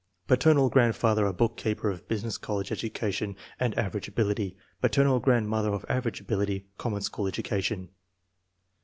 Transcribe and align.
Paternal 0.27 0.67
grandfather 0.71 1.27
a 1.27 1.31
bookkeeper 1.31 1.87
of 1.91 2.07
business 2.07 2.35
college 2.39 2.71
education 2.71 3.35
and 3.59 3.77
average 3.77 4.07
ability. 4.07 4.57
Paternal 4.81 5.19
grandmother 5.19 5.71
of 5.75 5.85
average 5.87 6.19
ability, 6.19 6.65
common 6.79 7.01
school 7.03 7.27
education. 7.27 7.89